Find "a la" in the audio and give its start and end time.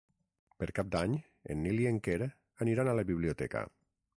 2.91-3.05